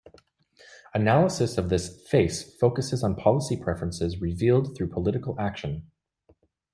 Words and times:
Analysis 0.95 1.59
of 1.59 1.69
this 1.69 2.01
"face" 2.07 2.55
focuses 2.57 3.03
on 3.03 3.15
policy 3.15 3.55
preferences 3.55 4.19
revealed 4.19 4.75
through 4.75 4.87
political 4.89 5.39
action. 5.39 5.91